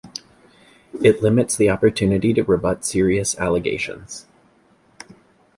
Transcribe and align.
It 1.03 1.21
limits 1.21 1.55
the 1.55 1.69
opportunity 1.69 2.33
to 2.33 2.43
rebut 2.43 2.85
serious 2.85 3.37
allegations. 3.37 4.25